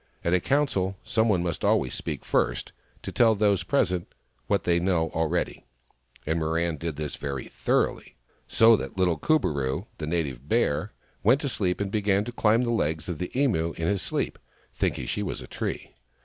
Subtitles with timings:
[0.23, 2.71] At a council, some one must always speak first,
[3.03, 4.11] to tell those present
[4.47, 5.63] what they know already;
[6.25, 8.15] and Mirran did this very thoroughly,
[8.47, 10.91] so that little Kur bo roo, the Native Bear,
[11.21, 14.01] went to sleep and began to climb up the legs of the Emu in his
[14.01, 14.39] sleep,
[14.73, 15.91] thinking she was a tree.